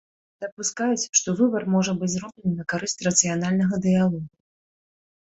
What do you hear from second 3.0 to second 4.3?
рацыянальнага дыялогу.